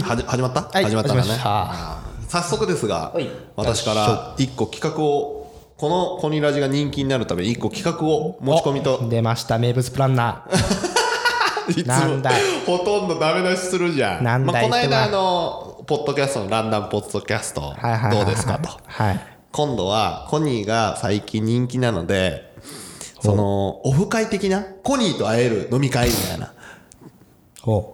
[0.00, 0.84] はじ始まった、はい。
[0.84, 1.22] 始まったかね。
[2.28, 3.28] 早速ですがはい。
[3.56, 5.44] 私から一個企画を
[5.76, 9.08] このコニラジが人気になるために一個企画を持ち込みと。
[9.08, 9.58] 出ました。
[9.58, 10.94] 名物プランナー。
[11.80, 14.24] いつもほとんどダメ出しするじゃん。
[14.24, 17.74] なんだいまあ、この間あのポッドキャストのランダムポッドキャスト
[18.10, 18.70] どうですかと。
[18.86, 19.20] はい。
[19.50, 22.52] 今度はコニーが最近人気なので
[23.20, 26.52] そのオフ会的なコニーと会える飲み会みたいな。
[27.62, 27.93] ほ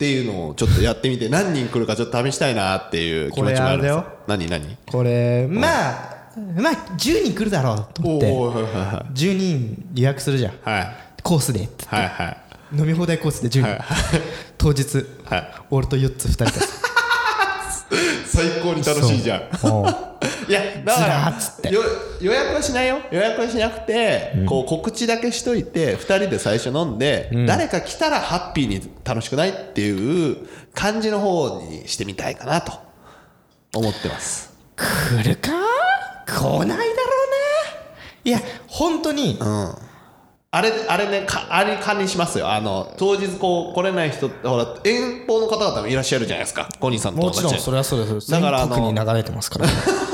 [0.00, 4.06] っていうのをちょっとやってみて何人来るかちょっと試したいなっていう気持ちもあるんですよ。
[4.26, 4.64] 何何？
[4.64, 6.20] うこれまあ
[6.56, 10.54] まあ10人来るだろうと思っておおはいはいは10人予約するじゃん。
[10.54, 10.96] いはい。
[11.22, 12.36] コースでってはいはい。
[12.78, 13.80] 飲み放題コースで10人、はい
[14.56, 15.52] 当日、はい。
[15.70, 16.50] 俺と4つ2人で
[18.24, 19.42] 最高に楽しいじゃん
[20.50, 21.70] いやだかずら
[22.20, 22.98] 予約はしないよ。
[23.10, 32.72] 予約はしなくて、こう告知だけしといて2人で最初飲んで、誰か来たらハッピーに楽しくないっていう感じの方にしてみたいかなと
[33.74, 34.52] 思ってます。
[34.76, 35.50] 来るか？
[36.26, 36.84] 来ないだろうな。
[38.24, 39.38] いや本当に、
[40.52, 42.50] あれあれねかあれ管理しますよ。
[42.50, 46.68] あの当日こう来れない人ってほら遠方の方々もいらっしゃるじゃないですか。
[46.80, 48.30] コニーさんともちろんそれはそうです。
[48.30, 49.66] だからあのに流れてますから、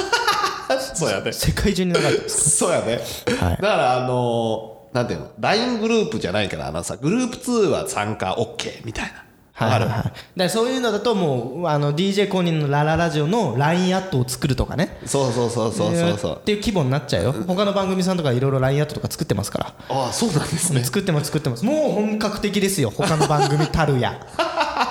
[0.94, 1.32] そうやね。
[1.32, 2.50] 世界中に流れてます。
[2.56, 3.00] そうやね、
[3.40, 3.56] はい。
[3.56, 9.26] だからあのなんていうの？LINE グループじゃないからあのさグループ2は参加 OK みたいな。
[9.56, 14.98] はいはいはそういうのだともうあの DJ 公認のラララジオの LINE アットを作るとかね。
[15.00, 16.36] るそうそうそうそうそうそう。
[16.36, 17.32] っていう規模になっちゃうよ。
[17.32, 19.74] 他の番組さんとかいろいろ LINE アットとか作ってますから。
[19.88, 20.84] ああそうなんですね。
[20.84, 21.64] 作ってます作ってます。
[21.64, 24.20] もう本格的ですよ他の番組たるや。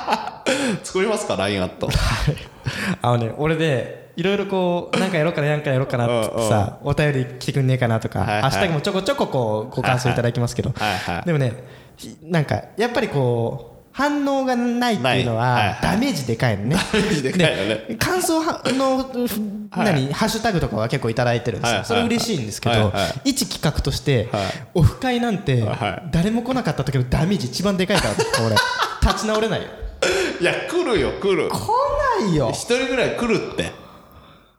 [0.83, 1.87] 作りますか LINE アット。
[3.03, 10.73] あのね俺でいろいろこうなんかやろうかななんかやろうかなってさお便り来てくんねえかなとか、ハッシュタグもちょこちょここうご感想いただきますけど、
[11.25, 11.53] でもね
[11.97, 16.75] ひなんかやっぱりこう反応がないっていうのはダメージでかいのね。
[16.75, 17.85] ダメージでかいよね。
[17.87, 19.09] で感想 はの
[19.75, 24.43] 何ハッシュタグとかは結構いただいてるんですよ、それ嬉しいんですけど、一企画として、はい。
[24.75, 28.55] オフ会なんてはい誰も来なかった時のダメージ一番でかいから俺
[29.01, 29.67] 立ち直れないよ。
[30.41, 31.49] いや来るよ来る。
[31.49, 31.53] 来
[32.21, 32.49] ないよ。
[32.51, 33.71] 一人ぐらい来るって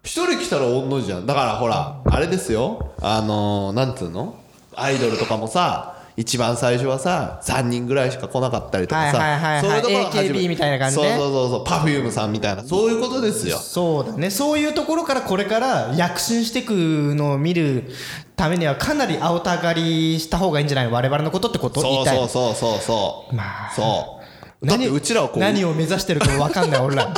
[0.07, 1.27] 一人来たら御の字じゃん。
[1.27, 2.93] だからほらあれですよ。
[3.03, 4.39] あのー、なんつうの？
[4.77, 11.09] アイドルとかもさ一番最初はさ3人ぐらいしか来なかったりとかさ、はいはいそういうところ AKB みたいな感じね。
[11.09, 12.63] そうそうそうそうパフュームさんみたいな。
[12.63, 13.59] そういうことですよ。
[13.59, 14.31] そうだね。
[14.31, 16.71] そういうところからこれから躍進していく
[17.17, 17.91] のを見る
[18.37, 20.89] ためにはかなり青たがりした方がいいんじゃない？
[20.89, 21.81] 我々のことってこと？
[21.81, 23.73] そいうそうそうそうそう、まあ。
[23.75, 24.21] そ
[24.63, 24.67] う。
[24.67, 27.13] だってうちらはこう何を目指してるかも分かんない俺ら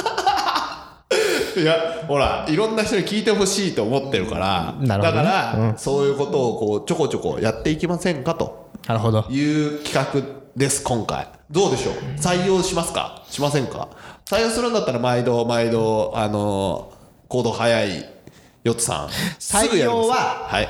[1.59, 5.25] いやほらいろんな人に聞いてほしいと思ってるから、だなるほどね。
[5.25, 5.31] か
[5.73, 8.71] ら、そういうことをこうちょこちょこやっていきませんかと。
[8.87, 9.27] なるほど。
[9.31, 11.29] いう企画です今回。
[11.51, 11.95] どうでしょう？
[12.19, 13.23] 採用しますか？
[13.31, 13.89] しませんか？
[14.27, 16.99] 採用するんだったら毎度毎度あのー
[17.29, 18.09] 行動早い
[18.65, 19.09] よつさん。
[19.39, 20.03] すぐやります。
[20.03, 20.15] 採用は
[20.49, 20.69] はい。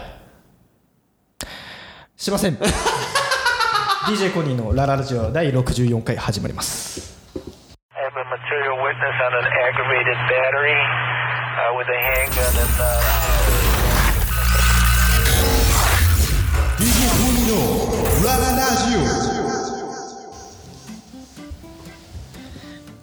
[2.17, 2.59] しません。
[4.09, 7.18] DJ コニーのラララジオ第64回始まります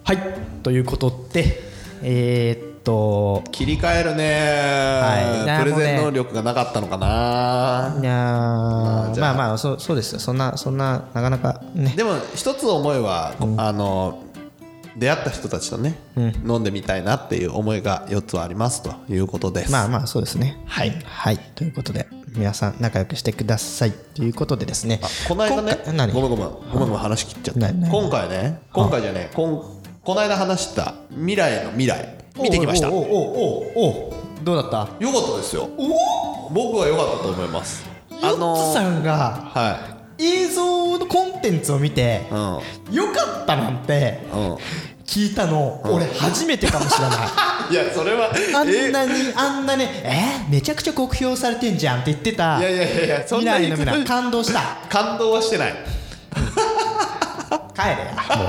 [0.04, 0.18] はい
[0.62, 1.64] ということで
[2.02, 5.64] えー、っと切り替えるね、はい。
[5.64, 7.98] プレゼン能力がなかったのかな。
[8.00, 9.34] いやーじゃあ。
[9.34, 10.20] まあまあそうそうですよ。
[10.20, 11.94] そんなそんななかなかね。
[11.96, 14.25] でも一つ思いは、あの
[14.96, 19.72] 出会った人たちとね、飲んでみたいなっていう思いが4つはありますということです。
[19.72, 20.62] まあまあそうですね。
[20.66, 20.90] はい。
[21.04, 21.38] はい。
[21.54, 25.00] ということで皆さん仲良くしてくださいということでですね。
[25.28, 25.78] この間ね
[26.12, 27.68] ごめんごめんごめんごめん話切っちゃった。
[27.68, 29.62] 今回ね今回じゃねこん
[30.02, 32.88] この間話した未来の未来見てきました。
[32.88, 33.06] よおおお
[33.76, 34.14] おおお
[34.44, 34.86] どうだった？
[34.86, 35.68] かったですよ。
[36.50, 37.84] 僕は良かったと思います。
[38.10, 42.38] ヨッツさんがは映像のコンテンツを見ていうん。
[42.94, 44.56] よかったなんてうん。
[45.06, 47.18] 聞いたの俺初めてかもしれない。
[47.70, 50.44] いやそれはあんえなにあんなねえ？
[50.48, 54.60] ーめちゃくちゃ酷評されてんじゃんって言ってたいやいやいやそん未なに来の未来感動した。
[54.88, 55.74] 感動はしてない。
[57.74, 57.96] 帰れや。
[58.36, 58.48] もう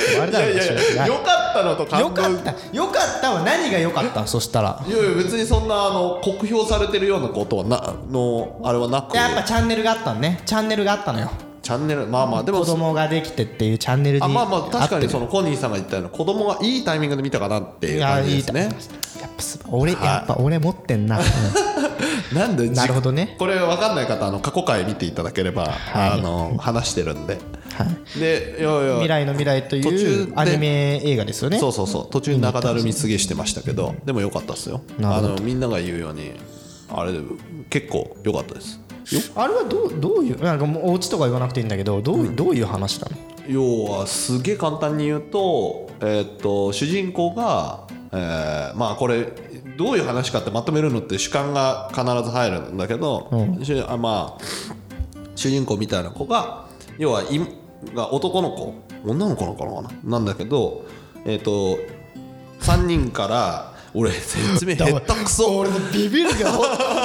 [0.00, 2.06] 終わりいやいやいや良かったのと感動。
[2.08, 2.54] よかった。
[2.72, 4.26] よかったは何が良かった？
[4.26, 4.82] そしたら。
[4.86, 9.14] いやいや別にそんなあの酷評されてるようなことはなのあれはなく。
[9.16, 10.40] やっぱチャンネルがあったのね。
[10.46, 11.30] チャンネルがあったのよ
[11.62, 18.62] チャンネルまあまあでも子供ができてっていうチャンネルにあまあまあ確かにそのコニーさんが言ったような子供がいいタイミングで見たかなっていいう感じですね。
[19.20, 21.24] やっぱす俺やっぱ俺持ってんな、うん
[22.32, 23.34] なんでじなるほどね。
[23.38, 27.38] これ分かんない方あの過去回見ていただければ、あの話してるんで、
[27.74, 28.20] はい。
[28.20, 31.58] でいやいや未来の未来というアニメ映画ですよね。
[31.58, 32.10] そうそうそう。
[32.10, 34.82] 途中に中だるみすげしてましたけどでも良かったですよ。
[35.02, 36.32] あのみんなが言うように
[36.88, 37.12] あれ
[37.68, 38.74] 結構良かったです。
[38.74, 38.80] よ
[39.34, 43.16] あれはどうどういうなんかもうお家とか言わなくていいんだけどどう,、うどういう話なの？
[43.48, 49.32] 要はすげえ簡単に言うと,、えーっと主人公が、えーまあこれ
[49.76, 53.30] どういう話かってまとめるのって主観が必ず入るんだけど、
[53.62, 54.44] しゅあまあ
[55.34, 56.66] 主人公みたいな子が
[56.98, 57.40] 要はい
[57.94, 58.74] が男の子？
[59.06, 60.18] 女の子なのかな？
[60.18, 60.84] なんだけど
[61.24, 61.78] えーっと
[62.60, 65.58] 3人から俺説明下手くそ。
[65.58, 66.50] 俺のビビるけど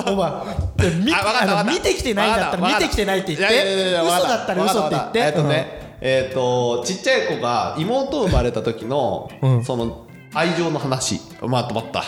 [0.08, 5.20] お前 みあの見てきてないんだったら見てきてないって言って嘘だったら嘘って言って。
[5.20, 9.30] えっとね、えっ、とちっちゃい子が妹生まれた時の、
[9.64, 11.22] その愛情の話。
[11.42, 12.04] まあ止まった。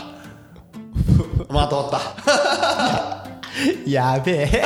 [1.49, 1.97] まあ止まった。
[3.85, 4.63] う んやべえ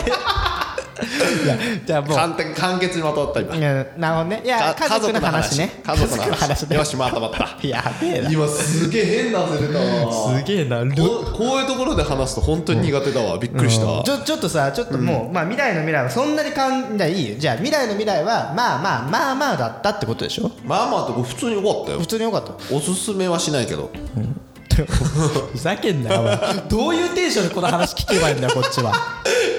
[1.02, 2.16] いやじゃあもう。
[2.16, 3.56] 簡単簡潔にまとまった今。
[3.56, 4.42] いやなるほどね。
[4.44, 5.82] いやか家族の話ね。
[5.84, 6.68] 家族の話。
[6.68, 6.76] ね。
[6.76, 7.68] よしまとまった。
[7.68, 8.32] やべえな。
[8.32, 10.38] 今すげえ変な汗出たわ。
[10.40, 10.84] すげえな。
[10.84, 13.38] ルここういうところで話すと本当に苦手だわ。
[13.38, 17.22] びっくりした、ちょちょっとさちょっともう、まあ未来の未来はそんなにかんじゃあい。
[17.22, 20.52] いよじゃあ未来の未来はまあまあまあまあだったってことでしょ？
[20.66, 22.00] まあまあって普通に良かったよ。
[22.00, 22.54] 普通によかった。
[22.76, 23.92] おすすめはしないけど。
[25.52, 26.38] ふざけんなよお前。
[26.70, 28.94] どういうテンションでこの話聞けばいいんだよこっちは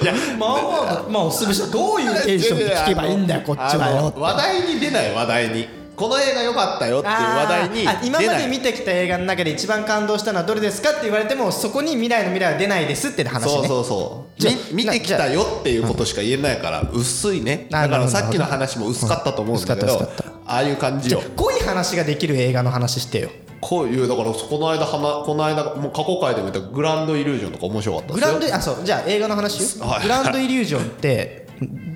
[0.02, 5.82] いやまあまあまあおすすめしてどういうテンションで聞けばいいんだよこっちはあよの話題に出ない話題に。
[5.94, 7.82] この映画良かったよっていう話題に。
[8.02, 13.50] 今まで見てきた映画の中で一番感動したのはどれですかって言われてもそこに未来の未来は出ないですって話ね。
[13.50, 14.26] そうそうそ
[14.72, 17.69] う見てきたよっていうことしか言えないから薄いね。
[17.72, 20.10] あだからさっきの話も薄かったと思うんだけど
[20.46, 21.22] ああいう感じよ。
[21.25, 23.31] あ濃い話ができる映画の話してよ
[23.62, 28.32] こういうだからこの間はなこの間もう過去回でも言ったグランドイリュージョンとか面白かったグですよ。
[28.32, 31.47] ランドあそうじゃあ映画の話よはいグランドイリュージョンって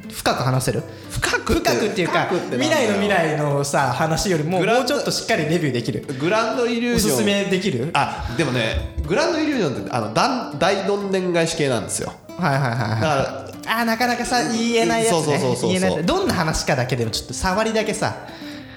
[0.09, 0.85] 深く話せる？
[1.11, 6.07] 深く深くっていうか未来の未来のさ話よりももうちょっとしっかりレビューできる。
[6.21, 7.15] グランドイリュージョン。
[7.15, 7.91] おすすめできる？
[7.95, 12.13] あでもねグランドイリュージョンってあのだん大どんでん返し系なんですよ。
[12.39, 13.01] はいはいはいだはい。
[13.01, 15.39] からあーなかなかさ言えないやつね。
[15.41, 18.15] そうそうそうどんな話かだけでもちょっと触りだけさ。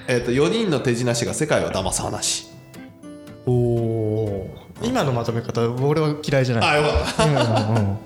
[0.08, 2.49] えー、と4人の手品師が世界を騙す話
[4.82, 6.70] 今のまとめ方俺は嫌いじゃない。
[6.70, 7.24] あよかった。
[7.24, 7.98] うんうんうん。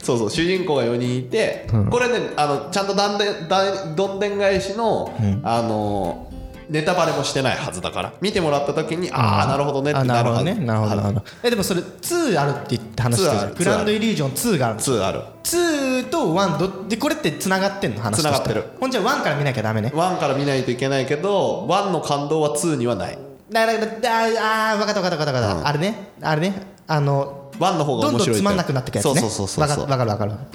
[0.00, 6.32] そうそう主人公が4人いて、これねあのちゃんとだんでだどんでん返しの、あの
[6.70, 10.66] ネタバレもしてないはずだから見てもらった時に、ああなるほどねってあなるほなるはずどね。
[10.66, 11.22] なるほどなるほど。
[11.42, 13.54] えでもそれ2あるって言って話して2ある。
[13.54, 14.80] グランドイリュージョン2があるの。
[14.80, 15.20] 2ある。
[15.44, 18.30] 2と1どでこれってつながってんの話として。
[18.30, 18.64] 繋がってる。
[18.80, 19.92] ほんじゃ1から見なきゃダメね。
[19.94, 23.18] 1から見ないといけないけど1の感動は2にはない
[23.50, 26.12] だからだああ分かった分かった分かった分かった、あれね。
[26.20, 26.62] あれね。
[26.86, 29.20] あの1の方がどん面白いどんつまんなくなってくやつね。
[29.20, 29.86] そうそうそうそう。
[29.86, 30.48] 分かる分かる分かる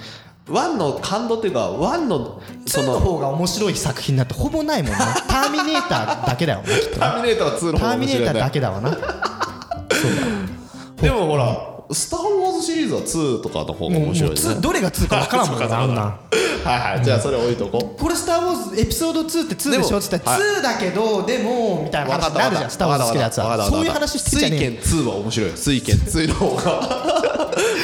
[0.45, 4.98] 1の感動っていうか1のそ2のの方が面白い作品なんてほぼないもん ね。
[5.28, 8.92] ターミネーターだけだよねきっとターミネーターは2の方ターミネーターが面白いねだけだわな
[11.01, 14.42] でもほらスター・ウォーズシリーズは2とかの方が面白いね。
[14.42, 16.04] もう2どれが2か分からんもんね あんな。
[16.06, 16.19] ん
[16.63, 17.04] はいはい。
[17.04, 17.94] じゃあそれ置いとこ。
[17.98, 19.98] うこれ「スター・ウォーズ」エピソード2って2でしょ？
[19.98, 20.39] っつってはい。
[20.39, 22.30] 2だけどでもみたいな話。
[22.30, 23.65] になるじゃん「スター・ウォーズ」好きなやつは。
[23.69, 25.56] そういう話してんじゃねえよ水拳2は面白いよ。
[25.57, 27.13] 水拳2の方が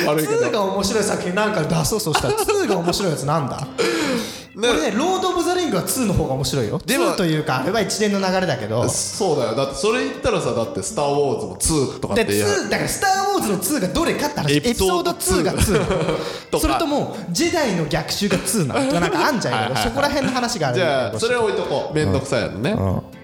[0.07, 0.39] 悪いけど。
[0.47, 3.67] 2が面白い作品なんか出そうそうしたら2が面白いやつなんだ？
[4.55, 6.81] これね「ロード・オブ・ザ・リング」は2の方が面白いよ。
[6.85, 8.87] でも2というかあれは一連の流れだけど。
[8.89, 9.55] そうだよ。
[9.55, 14.53] だってそれ言ったらさだって「スター・ウォーズ」も2とかっでて言う2だから「スター・ウォーズ」の2がどれかって話。
[14.53, 16.59] エエピピソードソード2が2な とのか。
[16.59, 18.87] それともジェダイの逆襲が2なの？
[18.87, 21.95] と かなんかあんじゃんそこら辺の話があるじゃあそれ置いとこう。
[21.95, 22.75] めんどくさいのね、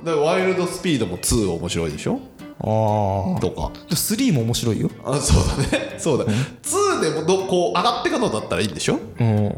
[0.04, 2.20] でワイルドスピードも2面白いでしょ？
[2.62, 3.72] あとか。
[3.90, 4.90] あ3も面白いよ。
[5.04, 5.96] あそうだね。
[5.98, 9.00] そうだ、2でもどこう上がってくのだったらいいんでしょ？
[9.20, 9.52] うん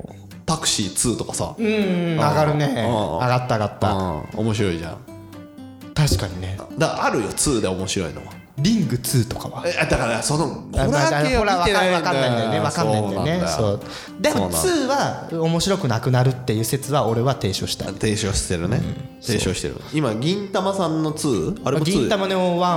[0.48, 2.66] タクシー2とかさ、うん上がるね。
[2.66, 3.92] うん上がった上がった。
[3.92, 4.46] うん。
[4.46, 4.98] 面白いじゃん。
[5.94, 6.58] 確かにね。
[6.77, 9.64] だあるよ2で面白いのはリング2とかは。
[9.68, 13.16] えだからそのホラあー系は見てないんわかんないんだよねわかんないんだ。
[13.16, 13.76] よねそそう。
[13.76, 13.80] う
[14.22, 15.30] でもそうなんだ。
[15.30, 17.86] 2は面白くなくなるっていう説は俺は提唱した。
[17.86, 18.82] い提唱してるね、
[19.22, 19.76] 提唱してる。
[19.94, 21.62] 今銀魂さんの 2?
[21.66, 22.74] あれも2銀魂の1ワ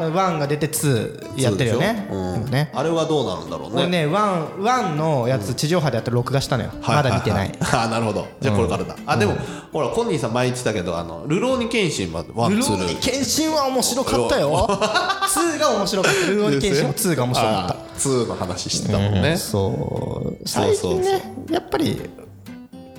[0.00, 2.08] ンワンが出て2やってるよね。
[2.10, 2.16] 2でしょ？
[2.16, 2.34] うん。
[2.42, 2.72] 今ね。
[2.74, 3.82] あれはどうなるんだろうね。
[3.82, 6.70] 俺ねワンワンのやつ地上波でやって録画したのよ。
[6.80, 7.52] はいまだ見てない。
[7.60, 8.26] あなるほど。
[8.40, 9.36] じゃあこれからだ、あでも、
[9.72, 12.76] ほらコニーさん前言ってたけどあのルローニケンシンはワンツー。
[12.76, 14.66] るるろうにケンシンは面白かったよ
[15.20, 16.26] 2が面白かった。
[16.26, 17.74] ルローニケンシンも2が面白かった。
[17.74, 17.82] あー。
[17.96, 20.48] 2の話してたもんね、そう。
[20.48, 22.00] そう最近ねやっぱり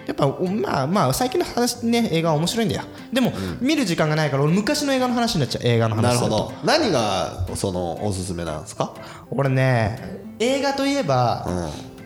[0.06, 2.84] やっぱおまあまあ最近の話ね映画は面白いんだよ。
[3.12, 5.62] でも、見る時間がないから俺昔の映画の話になっちゃう。
[5.66, 6.54] 映画の話なるほど。
[6.64, 8.94] 何がそのおすすめなんですか？
[9.32, 11.48] 俺ね映画といえば、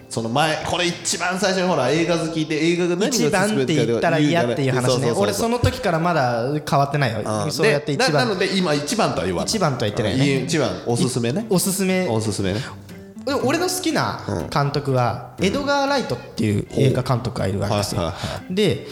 [0.10, 5.12] その前これ一番最初にほら映画好きで映画が何が一番って言ったら嫌っていう話ね。
[5.12, 7.52] 俺そのの時からまだ変わってないよ。
[7.52, 9.48] そうやって一なな番ので今一番とは言わない。
[9.48, 10.42] 一番とは言ってないね。
[10.42, 11.46] い一番おすすめね。
[11.50, 12.54] おすすめおすすめ。
[12.54, 12.62] ね。
[13.44, 14.22] 俺の好きな
[14.54, 18.14] 監督はエドガー・ライトっていう映画監督がいるわけですよ。
[18.50, 18.88] で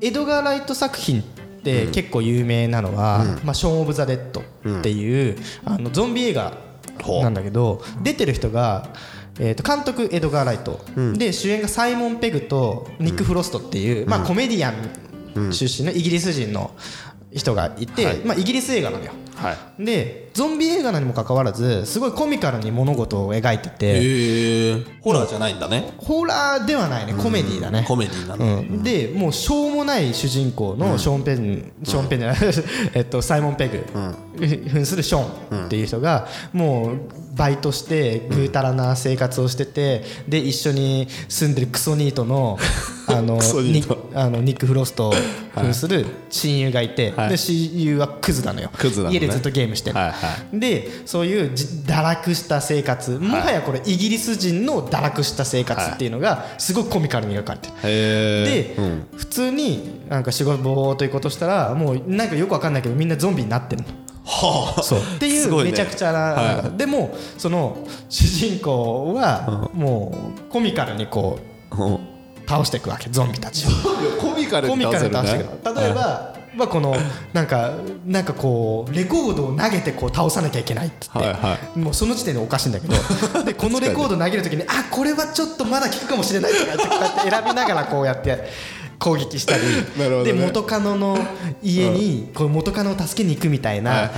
[0.00, 1.24] エドガー・ライト作品っ
[1.64, 4.42] て結構有名なのは「まあ、ショーン・オブ・ザ・デッド」
[4.78, 6.52] っていうあのゾンビ映画
[7.22, 8.88] なんだけど出てる人が
[9.38, 10.80] えーと監督エドガー・ライト。
[11.18, 16.70] で主演がサイモン・ペグとニック・フロストっていうまあコメディアン出身のイギリス人の
[17.32, 19.84] 人がいてまあイギリス映画なのよはい。
[19.84, 25.92] でゾンビ映画なにもかかわらずすごいコミカルに物事を描いててホラーじゃないんだね。
[25.98, 27.14] ホラーではないね。
[27.14, 27.84] コメディだね。
[27.86, 32.38] コメディなのうん、でもうしょうもない主人公のショーン・ペン、ショーン・ペンじゃない、
[32.94, 33.84] えっと、サイモン・ペグ、
[34.68, 42.58] 扮するショーンっていう人がもうバイトしてぐうたらな生活をしててで一緒に住んでるクソニートの
[43.06, 45.14] あのニあのニック・フロストを
[45.54, 47.28] 扮する親友がいて、はい。
[47.30, 48.70] で親友はクズなのよ。
[48.76, 57.74] クズなのでずっとゲームしてる、はいはでそういうじ堕落した生活もはやこれイギリス人の堕落した生活っていうのがすごくコミカルに描かれてる。
[57.82, 58.76] へえで、
[59.16, 63.88] 普通になんか仕事ぼーっということしたらもうなんかよくわかんないけどみんなゾンビになってるの。
[64.24, 64.82] はあ。
[64.82, 64.98] そう。
[65.00, 71.38] っていうめちゃくちゃな、はでもその主人公はもうコミカルにこ
[71.70, 72.14] ううん。
[72.46, 73.70] 倒していくわけゾンビたちを。
[74.20, 75.48] コミカルに倒せるね。
[75.64, 76.96] 例えば、まあ、この
[77.32, 77.74] なんか
[78.06, 86.72] なんかこうレコードを投げてこう倒さなきゃいけないっって、はいはもうその時点でおかしいんだけどで このレコード投げるときにあこれはちょっとまだ効くかもしれないとか
[87.20, 88.48] って選びながらこうやって
[88.98, 89.62] 攻撃したり、
[89.96, 90.24] ね。
[90.24, 91.18] で元カノの
[91.62, 94.10] 家にこう元カノを助けに行くみたいはいなはい。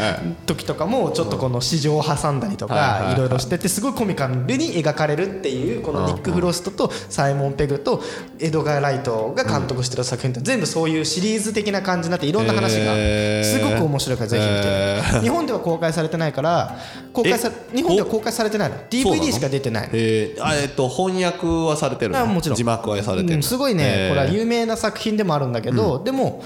[0.47, 8.03] 時とかもちょっとこの市場を挟んだりとかいろいろしててすごいコミカルに描かれるっていうこのニック・フロストとサイモン・ペグと
[8.39, 12.95] エドガー・ライトが監督してる作品って全部そういうシリーズ的な感じになっていろんな話が
[13.45, 14.51] すごく面白いからぜひ見
[15.21, 15.21] て。
[15.23, 16.77] 日本では公開されてないから
[17.13, 18.77] 公開さ日本では公開されてないの。
[18.91, 19.91] DVD しか出てないの。
[19.95, 22.21] ええっと翻訳はされてるの？
[22.21, 22.57] あもちろん。
[22.57, 23.85] 字幕はされてるうんすごいね。
[23.87, 24.09] えー。
[24.09, 26.43] これは有名な作品でもあるんだけどでも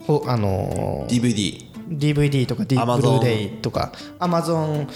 [0.00, 3.22] ほあのー DVD DVD とか D ブルー。
[3.22, 4.88] レイとか Amazon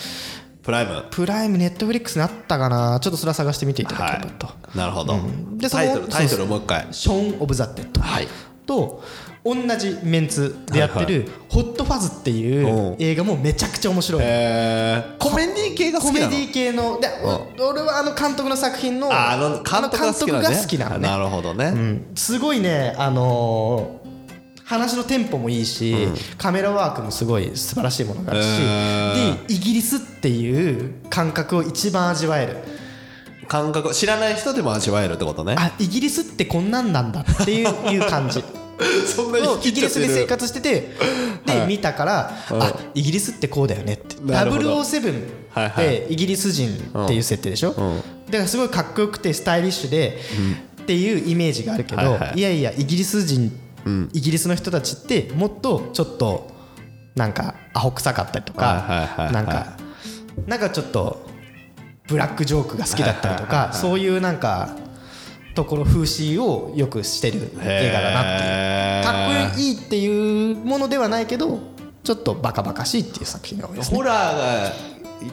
[0.62, 3.00] プライムプライムネットフリックスにあったかな？
[3.00, 5.16] ちょっとそれは探してみていただければと、なるほど。
[5.56, 6.86] でタイトルタイトルもう一回。
[6.90, 8.28] ショーン・オブ・ザ・デッド、はい。
[8.66, 9.02] と
[9.44, 14.22] 同じメンツでやってる「ホット・ファズ」っていう映画もめちゃくちゃ面白い。
[14.22, 15.18] のえー。
[15.18, 16.26] コメディ系が好きなの。
[16.26, 17.00] コメディ系の？
[17.00, 17.08] で
[17.62, 21.18] 俺はあの監督の作品のああの監督が好きなのねなのね。
[21.18, 21.66] なるほどね。
[21.66, 22.06] うん。
[22.14, 24.08] すごいねあのー
[24.68, 25.94] 話のテンポもいいし、
[26.36, 32.56] カメラワークもすごい素晴らしいものがあるし、へでイギリスっていう感覚を一番味わえる。
[33.48, 35.56] 感覚知らない人でも味わえるってことね。
[35.58, 38.44] あイギリスってこんなんなんだっていういう感じ
[39.06, 40.90] そんなをイギリスで生活してて
[41.46, 44.16] で見たからあイギリスってこうだよねって。
[44.24, 44.80] なるほど。
[44.80, 46.68] 007はいはってイギリス人
[47.04, 47.74] っていう設定でしょ？
[48.30, 50.18] だからすごいかっこよくてスタイリッシュで
[50.82, 53.50] っていうイメージがあるけどはいやいやイギリス人
[54.12, 56.50] イギリスの人たちってもっとちょっと
[57.16, 59.76] なんかアホ臭かったりとかなんか
[60.46, 61.26] なんかちょっと
[62.06, 64.70] ブラックジョークが好きだったりとかそういうなんか
[65.58, 71.58] ところ風刺をよくしてる映画だなっていうかっこいいっていうものではないけど
[72.04, 73.96] ちょっとバカバカしいっていう作品が多いですね。
[73.96, 74.72] ホラーが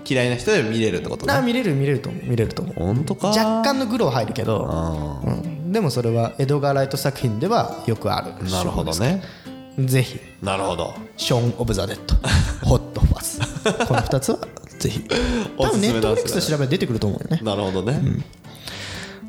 [0.03, 1.33] 嫌いな人でも見れるってことね。
[1.33, 2.23] あ見れる見れると思う。
[2.25, 2.75] 見れると思う。
[2.75, 9.21] 本当か若干のグロ入るけど、うん、でもそれはエドガー・ライト作品ではよくあるなるほどね。
[9.77, 10.19] ぜひ。
[10.41, 10.95] なるほど。
[11.17, 12.15] ショーン・オブ・ザ・デッド。
[12.67, 13.39] ホット・ファス。
[13.85, 14.39] この2つは
[14.79, 15.01] ぜひ。
[15.55, 17.39] 多分ネットフリックスで調べば出てくると思うよね。
[17.43, 18.01] なるほどね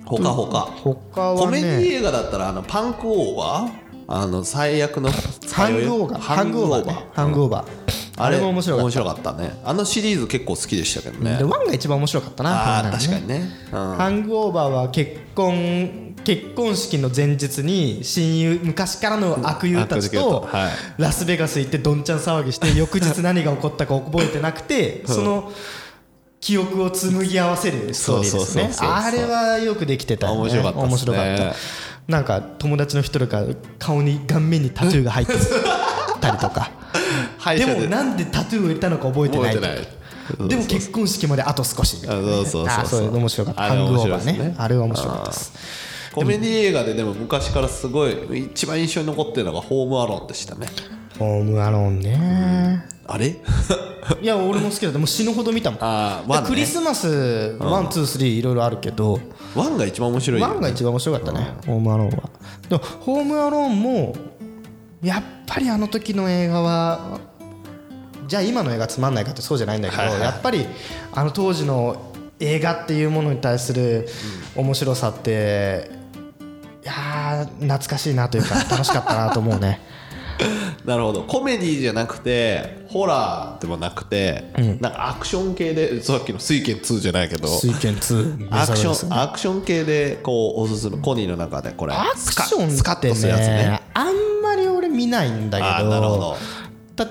[0.06, 0.70] 他他
[1.12, 1.40] 他はね。
[1.40, 3.86] コメディ映画だったらあのパンクオーバー。
[4.08, 5.10] あの最悪の。
[5.52, 6.20] ハングオーバー。
[6.20, 6.86] ハングオーバー。
[6.86, 7.96] ねハングオーバー。
[8.18, 8.84] あれも面白かった。
[8.84, 9.60] 面白かったね。
[9.64, 11.36] あのシリーズ結構好きでしたけどね。
[11.36, 13.50] でワンが一番面白かったなあ確かにね。
[13.72, 13.96] うん。
[13.96, 20.72] ハングオーバーは結婚結婚式の前日に親友昔からの悪友たちとはい。
[20.98, 25.52] ラスベガス行ってどんちゃん騒ぎして翌日何が起こったか覚えてなくて その
[26.46, 28.70] 記憶を紡ぎ合わせるストーリーですね。
[28.80, 30.40] あれはよくできてたよね。
[30.42, 30.86] 面白かったね。
[30.86, 31.54] 面白かった。
[32.06, 33.44] なんか友達の一人が
[33.80, 35.32] 顔に顔面にタトゥーが入って
[36.20, 36.70] たりとか。
[37.58, 37.66] で。
[37.66, 39.54] もなんでタトゥーを入れたのか覚えてない。
[39.56, 39.74] 覚え
[40.36, 40.48] てない。
[40.48, 42.32] でも結婚式まであと少しみたいなね。
[42.32, 42.84] あそうそうそうそう。
[42.84, 43.62] あそういうの面白かった。
[43.62, 44.54] ハングオーバーね。
[44.56, 45.52] あれは面白かったです。
[46.12, 50.68] コメディ映画ででも昔からすごい一番印象に残ってるのがホームアローンでしたね
[51.18, 52.84] ホームアローンね。
[53.06, 53.36] あれ？
[54.22, 54.98] いや俺も好きだった。
[54.98, 55.78] もう死ぬほど見たもん。
[55.82, 56.48] あー one ね。
[56.50, 59.18] クリスマス one two three いろいろあるけど。
[59.54, 62.30] ワンが一番面白いワンが一番面白かったねホームアローンは。
[62.68, 64.14] でもホームアローンも
[65.02, 67.18] やっぱりあの時の映画は
[68.28, 70.20] じゃあ今の映画つまんないかってそうじゃないんだけど、はいはい。
[70.20, 70.66] やっぱり
[71.12, 71.96] あの当時の
[72.38, 74.08] 映画っていうものに対する
[74.54, 75.90] 面白さって、
[76.84, 79.80] いやー懐かしいなというか楽しかったなと思うね
[80.84, 81.22] なるほど。
[81.22, 87.48] コメディじゃなくてホラーでもなくて、なんかアクション系でさっきの「水拳2」じゃないけど。
[87.48, 93.46] 水拳2アクションアクション系でこうおすすめコニーの中でこれアクションスカッってとするやつね。
[93.46, 94.06] ねあん
[94.42, 96.36] まり俺見ないんだけあーなるほど。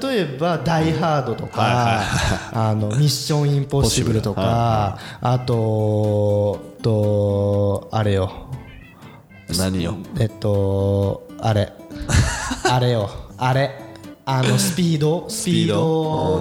[0.10, 2.02] 例えば「ダイ・ハード」とか
[2.52, 8.32] 「あのミッション・インポッシブル 」とかあととあれよ。
[9.60, 9.96] 何よ？
[10.20, 11.72] えっとあれ
[12.70, 13.10] あれよ。
[13.38, 13.80] あれ。
[14.26, 15.26] あの スピード。
[15.30, 15.76] スピード。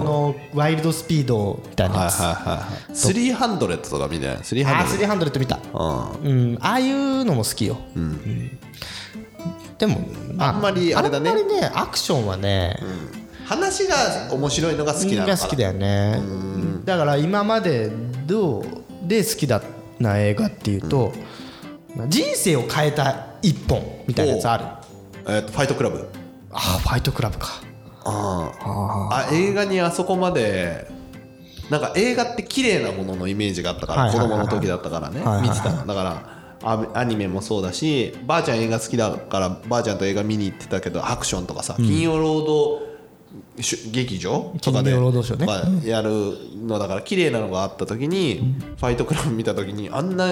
[0.03, 2.57] のワイルドスピードみたいなはいやつはいはい。
[2.57, 5.59] はい300とか見てないあー300 300って見た。
[5.73, 6.31] うん。
[6.31, 6.57] うん。
[6.61, 7.77] ああいうのも好きよ。
[7.95, 8.57] うん。
[9.77, 9.99] でも
[10.37, 11.29] あんまりあれだね。
[11.29, 12.79] あんまりねアクションはね
[13.45, 13.95] 話が
[14.31, 16.19] 面白いのが好きなのが好きだよね。
[16.85, 17.91] だから今まで
[18.25, 18.65] どう
[19.03, 19.61] で好きだ
[19.99, 21.13] な映画っていうと
[22.07, 24.65] 人生を変えた一本みたいなやつある
[25.27, 26.07] えっとファイトクラブ。
[26.51, 27.47] あーファイトクラブか。
[28.05, 28.51] あ
[29.11, 30.87] あ映画にあそこまで
[31.69, 35.21] なんか映画って綺麗なもののイメージがあったから子供の時だったからね。
[35.41, 35.85] 見てたの。
[35.87, 42.45] だからあアニメもそうだしばあちゃん映画好きだからばあちゃんと映画見に行ってたけどアクションとかさ金曜ロー
[43.57, 45.45] ドし劇場とかで金曜ロードショーね。
[45.45, 45.51] と
[45.81, 46.09] かやる
[46.65, 50.29] のだから綺麗なのがあった時にファイトクラブ見た時にあんな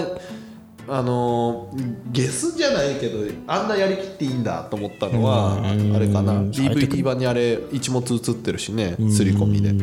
[0.88, 6.34] あのーゲスじゃないけどあんなやりきっていいんだと思ったのはあれかな。
[6.44, 9.74] DVD 版にあれ一物映ってるしね刷り込みで。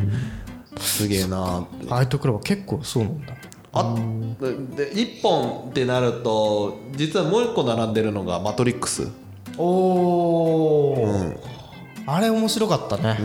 [0.79, 1.87] すげえなって。
[1.87, 3.35] ファイトクラブは結構そうなんだ。
[3.73, 3.95] あ
[4.77, 9.07] で1本ってなると実はもう1個並んでるのが「マトリックス」
[9.57, 11.35] おお、
[12.13, 13.19] あれ面白かったね、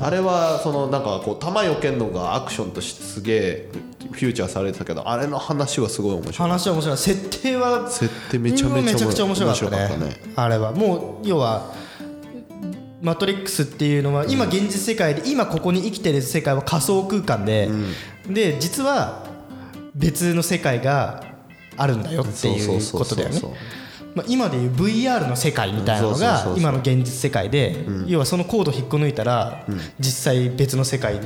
[0.00, 3.68] あれはそのなんかこう弾よけんのがアクションとしてすげえ
[4.12, 6.48] フューチャーされてたけどあれの話はすごい面白い。
[6.48, 6.98] 話は面白い。
[6.98, 9.96] 設定は設定めちゃめちゃめちゃくちゃ面白かったね。
[9.98, 10.72] ねあれは。
[10.72, 11.72] もう要は
[13.02, 17.68] マトリックスっていうのは今現実世界で今ここに生きてる世界は仮想空間で、
[18.28, 19.26] で実は
[19.94, 21.24] 別の世界が
[21.76, 23.34] あるんだよっていうことだよね。
[23.34, 23.77] そうそうそうそう
[24.14, 29.64] まあ今でいう VR の世界みたいなのが今の現実世界で要はそのコード引っこ抜いたら
[29.98, 31.20] 実際別の世界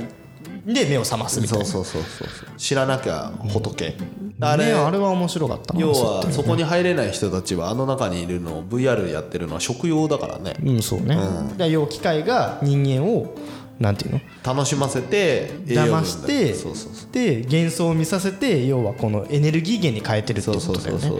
[0.65, 1.65] で目を覚ますみたいな。
[1.65, 3.97] そうそうそうそう知らなきゃ仏。
[4.41, 10.57] あれねあれは面白かったな要はそこに入れない人たちはあの中にいるのを VR やってるのは食用だからね。
[10.63, 11.17] うんそうね、
[11.57, 13.35] で要は機械が人間を
[13.83, 14.21] なんていうの？
[14.43, 17.13] 楽しませて騙してそうそうそう。
[17.13, 21.11] で幻想を見させて要はこのエネルギー源に変えてるってことだよね。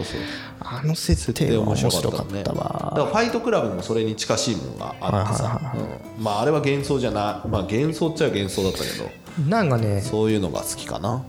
[0.61, 5.73] あの設定では面面白白かったかったねだからわファイトクラブもそれに近しいものがあってさ。
[6.17, 6.23] うん。
[6.23, 7.47] まああれは幻想じゃない。
[7.49, 9.49] まあ幻想っちゃ幻想だったけど。
[9.49, 11.23] なんかねそういうのが好きかな。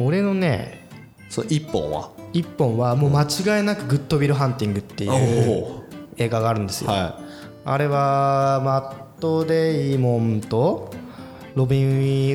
[0.00, 0.88] 俺のね
[1.30, 2.10] そう一本は？
[2.32, 5.16] 一本はもう間違いなくグッドウィルハンティングっていおう。
[5.16, 5.84] お
[6.18, 6.90] 映画があるんですよ。
[6.90, 7.20] は
[7.64, 10.92] あれはマット・デイモンと
[11.54, 11.88] ロビン・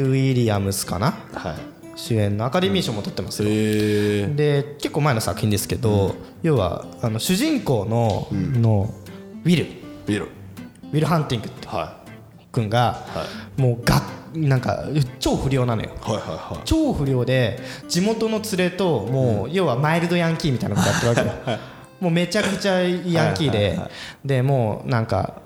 [0.03, 1.09] ウィリアムスかな？
[1.09, 1.55] いはい。
[1.95, 3.49] 主演のアカデミー賞も取ってますよ。
[3.49, 8.27] へえで結構前の作品ですけど、要はあの主人公の,、
[8.59, 8.93] の
[9.43, 9.67] ウィル
[10.07, 10.29] ビル
[10.91, 12.03] ウィル・ハンティングっては
[12.51, 13.05] 君が、
[13.57, 14.01] もうが
[14.33, 14.85] なんか
[15.19, 15.89] 超不良なのよ。
[15.89, 16.21] いはいはい
[16.55, 16.61] はい。
[16.65, 21.51] 超不良で地元の連れともう、要はマイルドヤンキーみたいなことやってるわけ。
[21.51, 21.57] よ
[22.01, 23.79] もうめちゃくちゃヤンキーで、
[24.25, 25.41] でもうなんか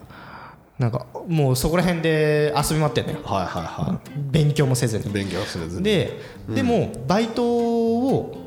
[0.80, 3.20] なんかもうそこら辺で遊び回ってんのよ。
[3.24, 4.00] はいはいは
[4.32, 5.06] 勉強もせずに。
[5.06, 5.84] い勉強するずに。
[5.84, 8.38] で、でもバイトを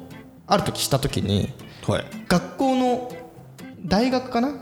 [0.47, 1.53] ある時した時に
[1.87, 2.05] はい。
[2.29, 3.12] 学校の
[3.85, 4.55] 大学かな？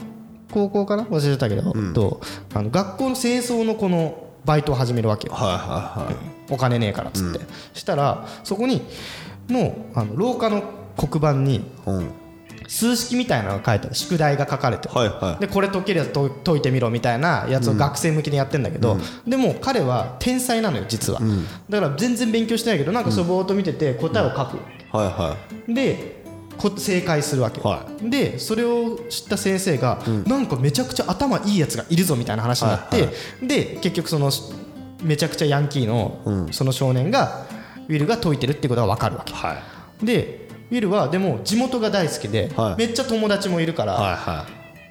[0.50, 1.04] 高校かな？
[1.04, 2.20] 忘れてたけど、と
[2.54, 5.34] あの学校の清掃のこのバイトを始めるわけよ。
[5.34, 5.58] はいはい
[6.06, 6.16] はい。
[6.50, 7.40] お金ねえからっつって、
[7.74, 8.82] したらそこに
[9.48, 10.62] のあの廊下の
[10.96, 12.10] 黒板にうん
[12.68, 14.94] 数式みたいなのが書いてある宿題が書かれてる。
[14.94, 15.40] はいはい。
[15.40, 21.20] でこれ解けるやつと解いてみろみたいなやつを学生向けにやってんだけど、でも彼は天才なのよ実は、
[21.68, 24.58] だから全然勉強してないけどなんかそぼーっと見てて答えを書く、
[24.96, 25.36] はいは
[25.68, 26.24] で
[26.56, 33.08] こ正解するわけよ、はでそれを知った先生が、なんかめちゃくちゃ頭いいやつがいるぞみたいな話になって、
[33.42, 34.30] で結局その
[35.02, 37.46] めちゃくちゃヤンキーのその少年が
[37.88, 39.32] ウィルが解いてるってことが分かるわけ。
[39.32, 39.54] いは
[40.02, 40.06] い。
[40.06, 42.76] でウィルはでも地元が大好きで、はい。
[42.76, 44.46] めっちゃ友達もいるから、はいは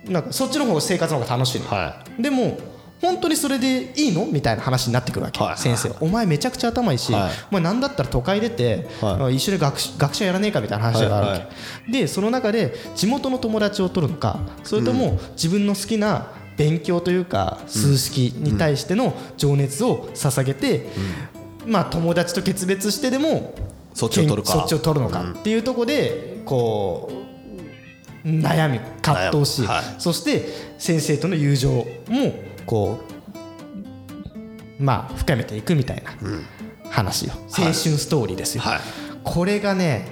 [0.05, 1.67] なんかそっちの方が生活の方が楽しいの、い。
[1.69, 2.57] はでも
[3.01, 4.25] 本当にそれでいいの？
[4.25, 7.31] みたいな話になってくるわけ、はいはい先生お前めちゃくちゃ頭いいし、はい。
[7.51, 11.49] お前なんだったら都会出て、は一緒に学学者やらねえかみたいな話があるわけ、は
[11.89, 20.87] いでその中で地元の友達を取るのかそれとも自分の好きな勉強というか数式に対しての情熱を捧げて、
[21.65, 23.53] まあ友達と決別してでも
[23.95, 24.51] そっちを取るか。
[24.51, 25.23] そっちを取るのか。
[25.23, 27.11] っていうところでこ
[28.23, 29.83] う悩み葛藤し、はい。
[29.97, 30.45] そして
[30.77, 31.85] 先生との友情も
[32.67, 32.99] こ
[34.79, 36.11] うまあ深めていくみたいな
[36.91, 38.79] 話よ、青春ストーリーですよ、はい。
[39.23, 40.05] これがね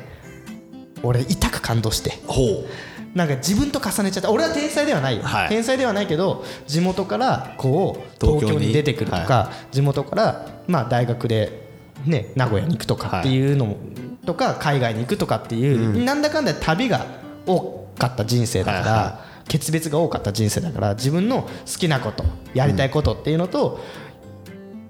[1.03, 2.11] 俺痛く感動して。
[2.25, 2.65] ほ
[3.13, 4.31] なんか自分と重ねちゃった。
[4.31, 5.49] 俺は天才ではないよ、はい。
[5.49, 8.39] 天才ではないけど地元からこう東京に。
[8.39, 11.62] 東京に出てくるとか、地元からまあ大学で、
[12.05, 13.77] ね、名古屋に行くとかっていうのも、
[14.25, 17.05] とか海外に行くとかっていう、なんだかんだ旅が
[17.45, 23.79] 多かった人生だから、はいは決別が多かった人生だから自分の好きなことやりたいことっていうのと、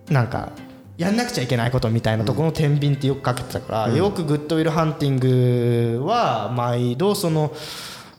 [0.10, 0.52] なんか
[0.98, 7.52] やんなくちゃいけないことみたいなところの天秤ってよくかけてたから、よくグッドウィルハンティングは毎度その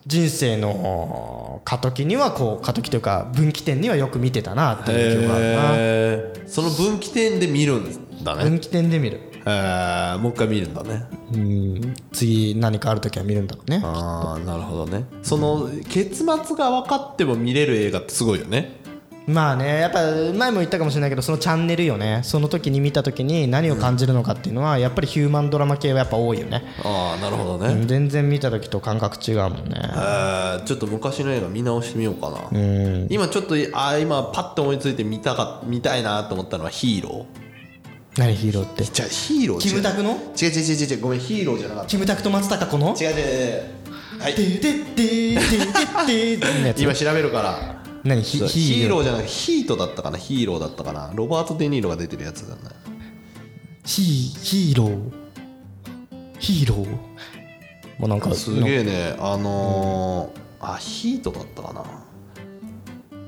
[0.06, 6.48] 人生の過渡期にはこう過渡期というか分岐点にはよく見てたなってういう記憶があるな。
[6.48, 8.44] その分岐点で見るんだね。
[8.44, 9.20] 分岐点で見る。
[9.46, 11.04] へえもう一回見るんだね。
[11.34, 11.94] うん。
[12.12, 13.80] 次何かある時は見るんだろうね。
[13.84, 15.04] ああなるほどね。
[15.22, 18.82] その結末が分かっても見れる映画ってすごいよね。
[19.26, 20.02] まあねやっぱ
[20.36, 22.20] 前も言ったかもしれないけどそのチャンネルよね。
[22.24, 26.62] その時に見た時に何を感じるのかっていうのはやっぱりヒューマンドラマ系はやっぱ多いよね。
[26.84, 29.76] ああなるほどね、うん全然見た時と感覚違うもんね。
[29.76, 32.38] えーちょっと昔の映画見直してみようかな、
[33.08, 37.43] 今ちょっとあー今パッと思いついて見たか見たいなと思ったのはヒーロー
[38.16, 38.84] 何ヒーローって？
[38.84, 40.10] じゃあヒーローキムタクの？
[40.40, 41.90] 違う違う違う違うごめんヒーローじゃなかった。
[41.90, 42.94] キムタクと松たか子の？
[42.98, 43.62] 違う違う違う。
[44.20, 44.34] はい。
[44.34, 47.82] でででででで 今調べるから。
[48.04, 48.22] 何？
[48.22, 49.02] ヒーロー？
[49.02, 50.18] じゃなくてヒートだったかな。
[50.18, 51.10] ヒーローだったかな。
[51.14, 52.60] ロバート・デ・ニーロが出てるやつだね
[53.84, 55.00] ヒヒーロー？
[56.38, 56.86] ヒーロー？
[57.98, 59.16] もうなんかすげえね。
[59.18, 61.84] あのーあヒートだったかな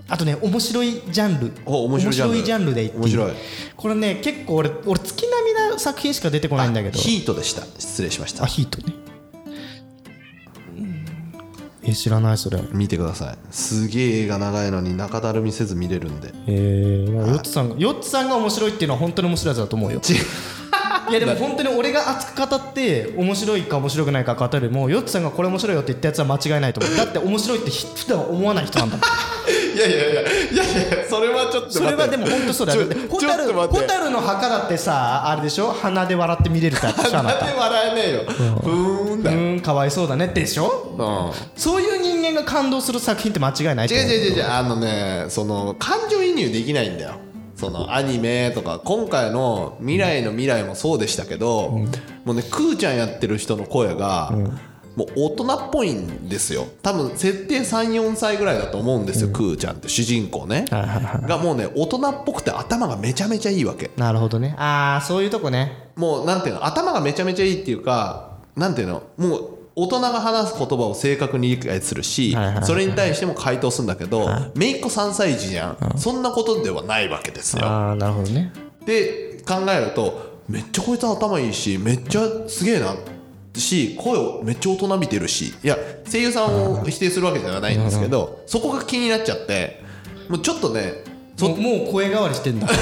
[0.09, 1.53] あとね面白いジャンル。
[1.65, 2.15] お面白い
[2.45, 2.75] ジャンル。
[2.75, 3.33] で言って面白い。
[3.77, 6.99] これね結構俺俺月並みな作品しか出てこないんだけど。
[6.99, 7.63] あヒートでした。
[7.79, 8.45] 失礼しました。
[8.45, 8.95] あヒートね。
[11.89, 12.61] え知らないそれ。
[12.73, 13.39] 見てください。
[13.51, 16.33] すげえ映画長いのに中だるみせず見れるんで。
[16.47, 20.01] えー、まあヨッツさんがヨッツさんが面白いっていうのは本当に面白いやつだと思うよ。
[21.09, 24.71] いやでも本当に俺が熱く語って面白いか面白くないか語る。
[24.71, 26.97] もヨッツさんがこれ面白いよって言ったやつは間違いないと思う。
[26.97, 29.05] だって面白いってひ普段思わない人なんだもん
[29.77, 32.87] いやいやいやいやいやそれはちょっとそれはでも本当そうだよ。
[33.11, 38.25] ホタルホタルの墓だってさあれでしょ鼻で笑って見れるタイプでしょあなたなんで笑えねえよ。
[38.25, 39.39] ふーんうだよ。
[39.39, 40.97] ーんかわいそうだねってでしょ？
[40.99, 41.03] う
[41.35, 41.61] ん。
[41.61, 47.17] そういう人間が感動する作品って間違いない違う違う違うあのねその感情移入できないんだよ。
[47.57, 48.81] そのアニメとか。
[48.85, 51.71] 今回の未来の未来もそうでしたけど、
[52.27, 54.31] もうねくーちゃんやってる人の声が、
[54.97, 56.67] もう大人っぽいんですよ。
[56.83, 63.91] 多分設定34歳ぐらいだと思うんですよ、くーちゃんって主人公ね、がもうね大人っぽくて頭がめちゃめちゃいいわけ。
[63.97, 64.57] なるほどね。
[64.59, 65.91] ああそういうとこね。
[65.97, 77.67] もうなんていうの頭がめちゃめちゃいいっていうかなんていうのもう大人が話す言葉を正確に理解するし、それに対しても回答するんだけど、めいっ子3歳児じゃん、そんなことではないわけですよ。
[77.67, 78.53] ああなるほどね。
[78.87, 82.95] で考えるとめっちゃこいつ頭いいしめっちゃすげえな
[83.61, 85.77] し声をめっちゃ大人びてるしいや
[86.11, 89.83] 声優さんを否定するわけじゃないんですけど、そこが気になっちゃって
[90.29, 91.05] もうちょっとね
[91.41, 92.69] もうもう声変わりしてんだ。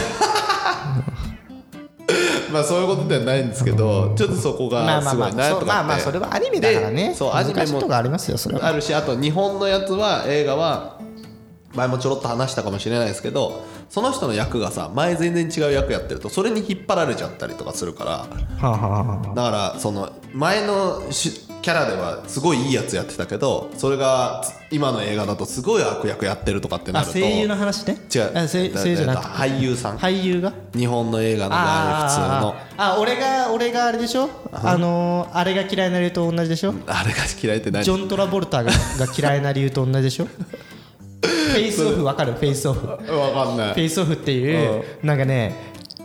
[2.53, 5.65] まあそういうことではないんですけどちょっとそこがすごいなとかって。
[5.65, 7.09] まあまあそれはアニメだからね。
[7.09, 8.67] でそうアニメもありますよそれは。
[8.67, 11.01] あるしあと日本のやつは映画は
[11.75, 18.27] 前もちょろっと話したかもしれないですけどその人の役がさ前全然違う役やってるとそれに引っ張られちゃったりとかするから
[19.37, 21.31] だからその前のし
[21.63, 27.97] キャラではすごいいいやつやってたけどそれが今の映画だとすごい悪役やってるとかってなるとあ声優の話ね。
[28.13, 28.33] 違う。
[28.37, 29.29] あ声声優じゃなくて。
[29.29, 29.97] 俳優さん。
[29.97, 30.53] 俳優が？
[30.75, 32.55] 日本の映画の普通の。
[32.77, 34.29] ああ俺が俺があれでしょ？
[34.53, 36.75] あのーあれが嫌いな理由と同じでしょ？
[36.89, 37.85] あれが嫌いって何？
[37.85, 40.27] ジョン・トラボルタがが嫌いな理由と同じでしょ？
[41.27, 42.33] フェイスオフわかる？
[42.33, 42.87] フェイスオフ。
[42.87, 43.75] わかんない。
[43.75, 45.55] フェイスオフっていうなんかね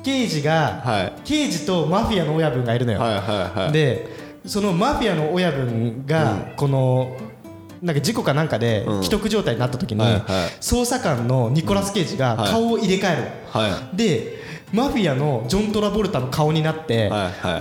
[0.03, 1.13] 刑事が、はい。
[1.25, 3.19] 刑事とマフィアの親分がいるのよ、はいは
[3.55, 3.71] いはい。
[3.71, 4.07] で
[4.45, 7.17] そのマフィアの親分がこの
[7.81, 10.01] なんか事故かなんかで既得状態になった時に、
[10.59, 12.51] 捜査官のニコラス・ケイジがはい。
[12.51, 14.39] 顔を入れ替えるで
[14.71, 17.11] マフィアのジョン・トラボルタの顔になって、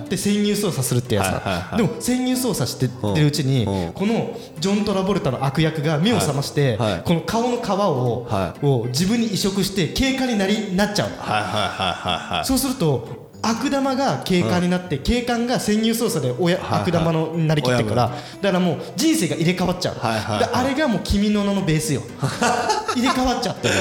[0.09, 1.77] で潜入捜査するってやつなの、はいはいはい。
[1.79, 3.93] でも潜入捜査してってるうちに、うん。
[3.93, 11.17] このジョン・トラボルタの悪役が目を覚まして、この顔の皮を,、はを自分に移植して警官になりなっちゃうの。
[11.17, 12.45] はいはいはいはいはい。
[12.45, 18.09] そうすると悪玉が警官になって、警官が潜入捜査で親、はい悪玉のになりきってるから
[18.43, 22.03] だからもう人生が入れ替わっちゃう、はあれがもう「君の名のベースよ。
[22.95, 23.75] 入れ替わっちゃってる、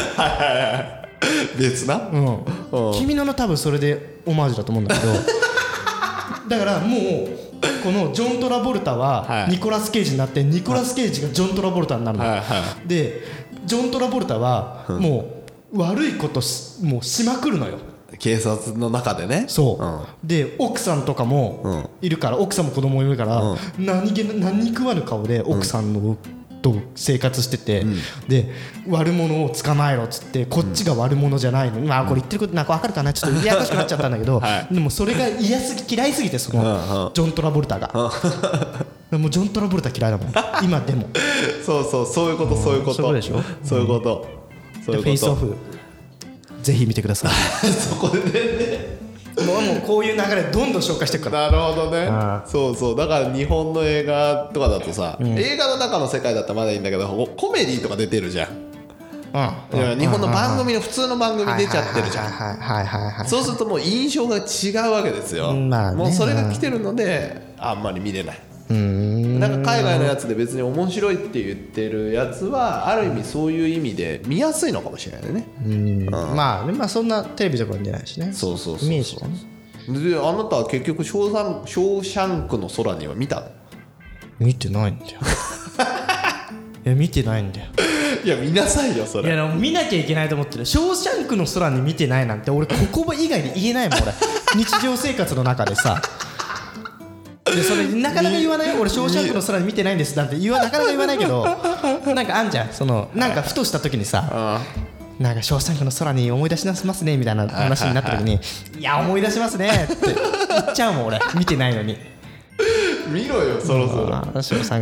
[1.57, 2.09] 別な？
[2.11, 2.25] うん。
[2.71, 2.93] うん。
[2.93, 5.13] 君の名多分それでオマージュだと思うんだけど。
[6.47, 7.01] だからもう
[7.83, 9.51] このジョン・トラボルタははい。
[9.51, 12.43] ニコラス・ケイジになってニコラス・ケイジがジョン・トラボルタになるの、はいは
[12.85, 13.21] で
[13.65, 17.77] ジョン・トラボルタはもう悪いことしもうしまくるのよ。
[18.19, 19.45] 警察の中でね。
[19.47, 19.77] そ
[20.23, 20.27] う、ん。
[20.27, 23.41] で奥さんとかもいるから、奥さんも子供もいるから、
[23.77, 26.17] 何気な何に食わぬ顔で奥さんの、
[26.61, 27.85] と生活してて、
[28.27, 28.49] で
[28.87, 33.13] 悪者を捕まえろっつってこっちが悪者じゃないの、まあこれ言ってることなんか分かるかな？
[33.13, 34.73] ちょっとややこしくなっちゃったんだけど、 はい。
[34.73, 37.13] でもそれが嫌すぎ嫌いすぎてその、うんうん。
[37.13, 37.91] ジョン・トラボルタが、
[39.11, 40.33] もうジョン・トラボルタ嫌いだもん。
[40.63, 41.07] 今でも。
[41.65, 43.03] そうそうそういうことそういうこと。
[43.03, 44.27] そういうことそういうこと。
[44.85, 45.55] フェイスオフ。
[46.63, 47.31] ぜひ見てください。
[47.71, 48.76] そこでね
[49.45, 51.51] もうもうこういう流れどんどん紹介していくから。
[51.51, 52.07] なるほどね。
[52.09, 52.95] あそうそう。
[52.95, 58.47] だから日本の映画とかだとさ、映画の中の世界だったらまだいいんだけどこコメディとか出てるじゃん、
[59.73, 62.31] いや日本の番組の普通の番組出ちゃってるじゃん。
[62.31, 75.47] はいはいはいはいはいそうするともう印象が違うわけですよ、まあねもうそれが来てるのであんまり見れないなんか海外のやつで別に面白いって言ってるやつはある意味そういう意味で見やすいのかもしれないね。
[76.09, 78.33] まあねまあそんなテレビとか見ないしね。
[78.33, 79.99] そうそうそうそう。
[80.03, 83.47] であなたは結局ショーシャンクの空には見たの？
[84.39, 85.19] 見てないんだよ。
[86.85, 87.67] いや見てないんだよ。
[88.23, 89.33] いや見なさいよそれ。
[89.33, 94.11] いや見なきゃいけないと思ってる「ショーシャンクの空に見てない」なんて俺ここ以外で言えないもん俺。
[94.55, 96.01] 日常生活の中でさ
[97.57, 98.69] でそれなかなか言わない？
[98.69, 101.43] よ俺「ショーシャンクの空に見てないんです」なんて言わなかなか言わないけど
[102.13, 102.69] なんかあんじゃん。
[102.71, 104.61] そのなんかふとした時にさあ
[105.19, 108.39] なんか「ショーシャンクの空に思い出しますね」みたいな話になった時に
[108.79, 111.19] 「いや思い出しますね」って言っちゃうもん俺。
[111.35, 111.97] 見てないのに。
[113.11, 114.21] 見ろよそろそろ。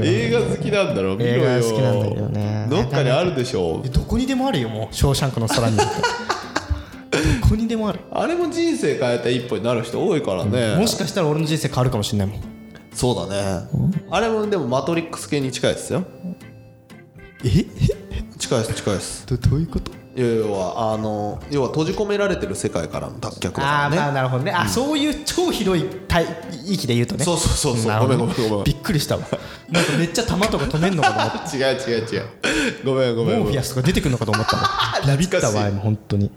[0.04, 1.44] 映画好きなんだろ見ろよ。
[1.46, 2.68] 映画好きなんだけどね。
[2.70, 5.86] どっかにあるでしょえどこにでもあるよもう「ショーシャンクの空に」 ど
[7.48, 8.00] こにでもある。
[8.12, 10.76] あれも人生変えた一歩になる人多いからね。
[10.76, 12.55] もしかしたら俺の人生変わるかもしれないもん
[12.96, 13.68] そうだね。
[14.10, 16.04] あれもでもマトリックス系に近いですよ。
[17.44, 17.66] え？
[18.40, 19.28] 近いです近いです。
[19.28, 19.92] どどういうこと？
[20.16, 23.98] 要はあの要は閉じ込められてる世界からの脱却だからね。
[23.98, 24.52] ああまあなるほどね。
[24.52, 27.38] あそういう超広い帯域で言うとねそう。
[27.38, 29.24] そうそうそうごめんごめんごめんびっくりしたわ。
[29.70, 31.52] なんかめっちゃ弾とか止めんのかと思った。
[31.58, 32.26] 違う違う違う。
[32.86, 36.32] ごめんごめんモーフィアスとか出てくるのかと思ったの ビビったわ今本当に。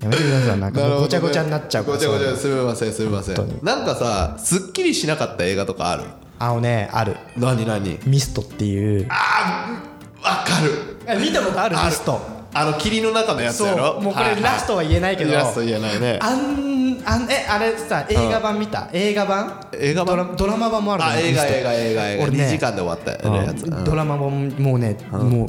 [0.00, 0.88] やめてくださいなんか。
[0.88, 3.58] ごちゃごちゃになっちゃうからごちゃごちゃすみませんすみません。
[3.62, 6.04] なんかさすっきりしなかった映画とかある？
[6.38, 7.16] あのねある。
[7.36, 7.98] 何何？
[8.06, 9.08] ミストっていう。
[9.08, 10.96] わかる。
[11.08, 11.76] え見たことある。
[11.76, 14.00] ミストあの霧の中のやつやろ？
[14.00, 15.32] もうこれラストは言えないけど。
[15.32, 16.18] ラスト言えないね。
[16.22, 18.88] あんあんえあれさ映画版見た？
[18.92, 19.60] 映画版？
[19.74, 20.34] 映画版？
[20.36, 21.08] ドラマ版もあるの？
[21.10, 22.24] あ映画映画映画映画。
[22.24, 22.44] 俺ね。
[22.46, 23.64] 2時間で終わったやつ。
[23.66, 23.84] うん。
[23.84, 25.46] ドラマももうねも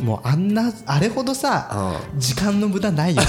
[0.00, 3.22] うもうあんなあれほどさ時間の無駄ないよ。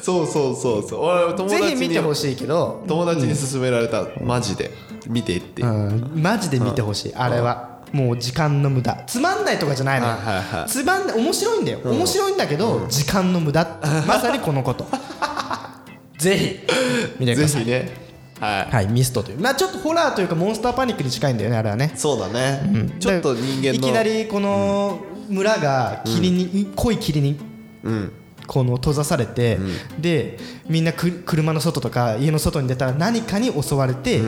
[0.00, 1.00] そうそうそうそう。
[1.00, 2.84] 俺友ぜひ見てほしいけど。
[2.86, 4.04] 友達に勧められた。
[4.22, 4.70] マジで。
[5.06, 5.62] 見てって。
[5.62, 6.12] うん。
[6.14, 7.14] マジで見てほしい。
[7.14, 9.04] あれはもう時間の無駄。
[9.06, 10.12] つまんないとかじゃないのよ。
[10.14, 10.68] はいはいはい。
[10.68, 11.78] つまんない面白いんだよ。
[11.84, 13.64] 面白いんだけど時間の無駄。
[14.04, 14.84] まさにこのこと。
[16.18, 16.60] ぜひ
[17.20, 17.62] 見てくぜださい。
[17.62, 17.88] ひね。
[18.40, 18.74] はい。
[18.74, 19.40] はいミストという。
[19.40, 21.92] まあちょっとホラーというかモンスターパニックに近いんだよねあれはね。
[21.94, 22.96] そうだね。
[22.98, 27.38] ちょっと人間のいきなりこの村が霧に、濃い霧に
[27.84, 28.12] うん。
[28.48, 29.58] この閉ざされて、
[30.00, 34.20] でみんなく車の外とか家の外に出たら何かに襲われて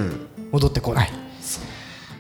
[0.53, 1.11] 戻ってこない、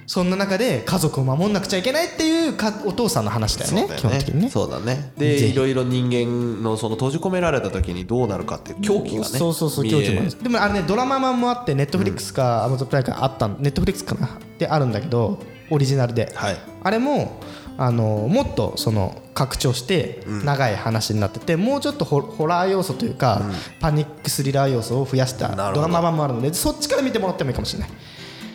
[0.06, 4.50] そんな中で家族を守んなくちゃいけないっていうかお父さんの話だよねそうだよ基本的にね。
[4.50, 5.12] そうだね。
[5.18, 14.38] でいろいろ人間のその閉じ込められた時にどうなるかっていう狂気がねそうそうそう狂気もでもあれねドラマ版もあってネットフリックスかアマゾンプライムかあったネットフリックスかな？
[14.58, 15.38] であるんだけど
[15.70, 16.56] オリジナルで、はい。
[16.82, 17.40] あれも
[17.78, 23.42] あのもっとその拡張して長い話になってて、もうちょっとホホラー要素というか、
[23.80, 27.90] パニックスリラー要素を増やしたドラマ版もあるのでそっちから見てもらってもいいかもしれない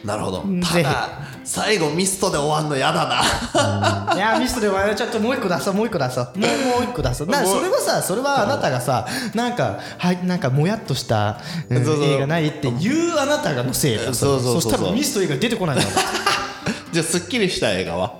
[0.03, 0.43] なるほど。
[0.63, 1.09] ただ
[1.43, 4.15] 最後ミストで終わんのやだな。
[4.15, 6.25] いやーミストではちょっともう一個出そうもう一個出そう。
[6.37, 7.27] もうもう一個出そう。
[7.27, 14.71] なそれはさそれはあなたがさなんかはいなんかもやっとした、うん映画ないって言うあなたがのせいだよそうそうそうそう。
[14.73, 15.77] したらミスト以外出てこない
[16.91, 18.13] じゃあすっきりした映画は？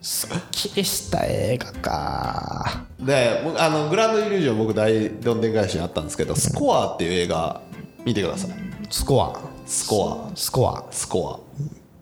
[0.00, 2.82] すっきりした映画か。
[3.00, 7.60] で僕あのグランドイリュージョン僕大どんでん返しにあったんですけど「スコア」っていう映画
[8.04, 8.50] 見てください。
[8.90, 10.36] スコアスコア。
[10.36, 10.84] スコア。
[10.90, 11.44] スコ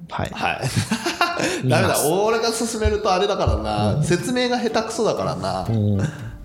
[0.08, 0.30] はい。
[0.32, 0.60] アはい。
[1.68, 1.96] ダメだ。
[2.08, 5.68] 俺が勧めるとあれだからな、説明が下手くそだからな、だ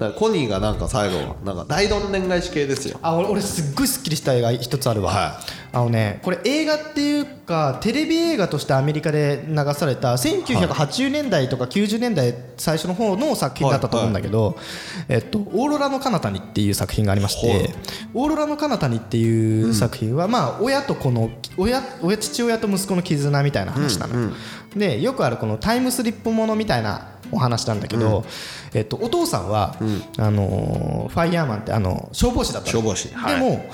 [0.01, 2.99] からコニーがなんか最後なんか大どんでん返し系ですよ。
[3.01, 5.39] あ俺俺すっごいすっきりした映画一つあるわ、は
[5.73, 14.57] あのねこれ映画っていうかテレビ映画としてアメリカで流された1980年代とか90年代最初の方の作品だったと思うんだけど
[15.07, 17.67] 「えっと、オーロラの彼方に」っていう作品がありましはい。
[17.67, 17.75] て
[18.13, 24.31] 「オーロラの彼方に」っていう作品は、まあ親と子の親親父親と息子の絆みたいな話なの、
[24.75, 28.25] でよくあるこのタイムスリップものみたいなお話なんだけど、
[28.73, 29.75] えっと、お父さんは、
[30.17, 32.71] あのーファイヤーマンってあの消防士だったの。
[32.71, 33.35] 消防士はい。
[33.35, 33.65] でも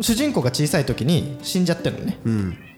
[0.00, 2.18] 主人公が小さい時に死んじゃってるのね、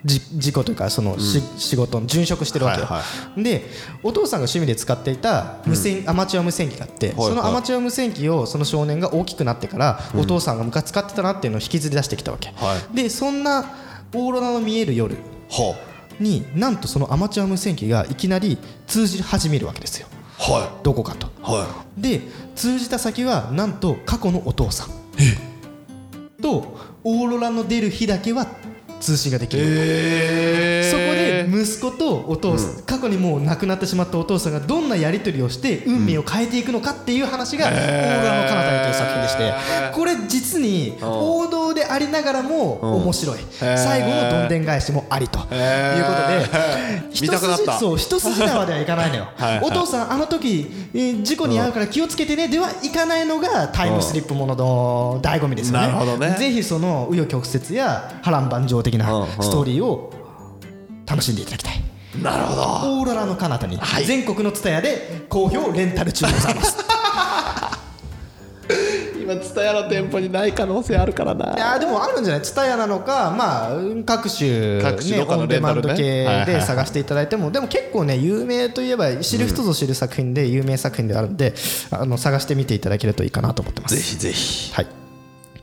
[0.04, 3.04] じ事故というかそのし、仕事の殉職してるわけよ、はいは
[3.42, 3.64] で
[4.02, 13.64] お父さんが趣味で使っていた無線、アマチュア無線機があって、はいそのアマチュア無線機をその少年が大きくなってから、お父さんが昔使ってたなっていうのを引きずり出してきたわけ、はでそんな
[14.14, 15.16] オーロラの見える夜
[15.50, 15.76] は
[16.20, 20.06] になんとそのアマチュア無線機がいきなり通じ始めるわけですよ。
[20.38, 21.26] はどこかと。
[21.26, 21.30] い。
[21.42, 22.20] はで
[22.54, 24.88] 通じた先はなんと過去のお父さん。
[26.40, 28.46] とオーロラの出る日だけは
[29.00, 37.72] 通信ができる、そこで息子とお父さん、過去にもう亡くなってしまったお父さんがどんなやり取りをして運命を変えていくのかっていう話が「オー。
[37.72, 39.90] ロラの彼方に」という作品でして。
[39.92, 43.38] これ実に王道でありながらも面白い。
[43.50, 45.38] 最後のどんでん返しもありと。
[45.38, 45.56] いうこと
[46.28, 49.28] で一筋そう一筋縄ではいかないのよ。
[49.36, 49.64] はいはい。
[49.64, 55.86] お父さんあの時えー事故に遭うから気をつけてねではいかないのがタイムスリップものの醍醐味ですよね。
[55.86, 56.36] なるほどね。
[56.38, 59.28] ぜひその紆余曲折や波乱万丈的なうんうん。
[59.40, 60.12] ストーリーを
[61.10, 61.76] 楽しんでいただきたい。
[62.18, 62.62] いなるほど。
[62.62, 64.04] オーロラの彼方にはい。
[64.04, 66.76] 全国のツタヤで好評レンタル中でございます。
[69.20, 71.54] 今ツタヤの店舗にない可能性あるからな。
[71.54, 72.42] いやーでもあるんじゃない？
[72.42, 73.70] ツタヤなのかまあ
[74.06, 81.54] 各種ね各種どっかのオンデマンド系で探していただいてもでも結構ね有名といえば知る人ぞ知る作品で有名作品であるんで
[81.90, 83.94] あの探してみていただけるといいかなと思ってます。
[83.96, 84.72] ぜひぜひ。
[84.74, 84.86] はい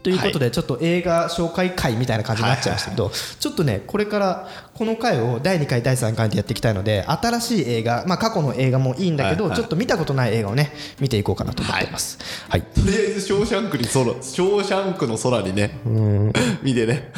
[0.08, 9.50] ということでちょっと映画紹介会みたいな感じになっちゃいましたけどちょっとねこれからこの回を第2回第3回でやっていきたいので新しい映画まあ過去の映画もいいんだけはいはい。
[9.50, 12.20] どちょっと見たことない映画をね見ていこうかなと思っています。
[12.48, 12.62] はい。
[12.62, 15.82] とりあえずショーシャンクに空ショーシャンクの空にね
[16.63, 17.12] 見てね。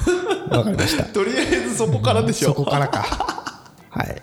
[0.50, 1.04] わかりました。
[1.14, 2.50] とりあえずそこからでしょ。
[2.50, 3.06] そこからか。
[3.92, 4.16] はい。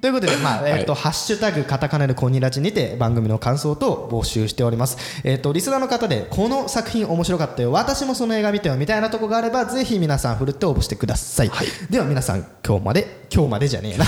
[0.00, 5.22] ということで、まあえーとハッシュタグカタカナでコニラジにて番組の感想と募集しております。
[5.24, 11.50] えっ、とリスナーの方でこの作品面白かったよ、私もその映画見たよみたいなとこがあればぜひ皆さん振るって応募してください。
[11.90, 14.04] では皆さん今日まで今日までじゃねえな。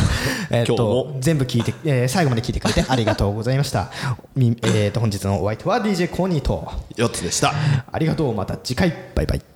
[0.50, 3.90] えっ今日とも全部聞いて、えー最後まで聞いてくれてありがとうございました。
[4.36, 7.52] みえっ、と本日のお相手は DJ コニーと4つでした
[7.90, 9.49] ありがとうまた次回バイバイ。